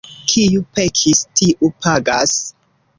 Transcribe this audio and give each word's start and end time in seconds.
Kiu 0.31 0.63
pekis, 0.79 1.23
tiu 1.41 1.73
pagas. 1.87 2.39